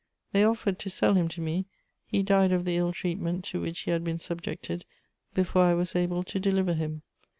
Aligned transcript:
They 0.31 0.43
offered 0.43 0.79
to 0.79 0.89
sell 0.89 1.13
him 1.13 1.27
to 1.27 1.41
me: 1.41 1.67
he 2.07 2.23
died 2.23 2.51
of 2.51 2.65
the 2.65 2.75
ill 2.75 2.91
treatment 2.91 3.45
to 3.45 3.61
which 3.61 3.81
he 3.81 3.91
had 3.91 4.03
been 4.03 4.17
subjected 4.17 4.83
before 5.35 5.61
I 5.65 5.75
was 5.75 5.95
able 5.95 6.23
to 6.23 6.39
deliver 6.39 6.73
him. 6.73 7.03